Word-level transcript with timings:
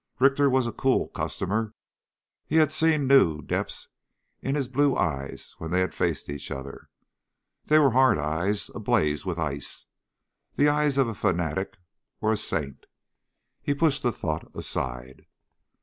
Richter 0.19 0.49
was 0.49 0.65
a 0.65 0.71
cool 0.71 1.09
customer. 1.09 1.75
He 2.47 2.55
had 2.55 2.71
seen 2.71 3.05
new 3.05 3.43
depths 3.43 3.89
in 4.41 4.55
his 4.55 4.67
blue 4.67 4.97
eyes 4.97 5.53
when 5.59 5.69
they 5.69 5.79
had 5.81 5.93
faced 5.93 6.27
each 6.27 6.49
other. 6.49 6.89
They 7.65 7.77
were 7.77 7.91
hard 7.91 8.17
eyes, 8.17 8.71
ablaze 8.73 9.27
with 9.27 9.37
ice... 9.37 9.85
the 10.55 10.69
eyes 10.69 10.97
of 10.97 11.07
a 11.07 11.13
fanatic 11.13 11.77
or 12.19 12.33
a 12.33 12.37
saint. 12.37 12.87
He 13.61 13.75
pushed 13.75 14.01
the 14.01 14.11
thought 14.11 14.49
aside. 14.55 15.27